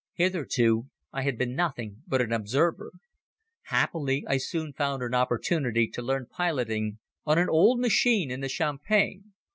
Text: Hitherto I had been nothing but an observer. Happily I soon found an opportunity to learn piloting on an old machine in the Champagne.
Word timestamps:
Hitherto 0.15 0.87
I 1.13 1.21
had 1.21 1.37
been 1.37 1.53
nothing 1.55 2.01
but 2.07 2.21
an 2.23 2.33
observer. 2.33 2.89
Happily 3.65 4.25
I 4.27 4.37
soon 4.37 4.73
found 4.73 5.03
an 5.03 5.13
opportunity 5.13 5.87
to 5.89 6.01
learn 6.01 6.25
piloting 6.27 6.97
on 7.23 7.37
an 7.37 7.49
old 7.49 7.79
machine 7.79 8.31
in 8.31 8.41
the 8.41 8.49
Champagne. 8.49 9.33